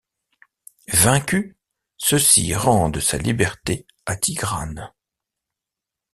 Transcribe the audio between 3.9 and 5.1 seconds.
à Tigrane.